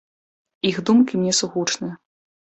[0.69, 1.95] Іх думкі мне сугучныя.